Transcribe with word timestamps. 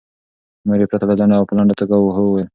مور 0.65 0.79
یې 0.81 0.87
پرته 0.91 1.05
له 1.09 1.13
ځنډه 1.19 1.35
او 1.37 1.47
په 1.49 1.53
لنډه 1.57 1.75
توګه 1.79 1.95
هو 1.99 2.21
وویل. 2.27 2.47